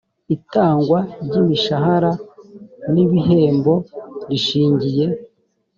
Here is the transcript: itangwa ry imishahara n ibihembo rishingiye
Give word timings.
itangwa 0.35 0.99
ry 1.25 1.33
imishahara 1.41 2.11
n 2.93 2.93
ibihembo 3.03 3.73
rishingiye 4.29 5.05